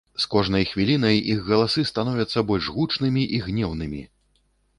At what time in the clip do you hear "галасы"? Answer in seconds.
1.49-1.83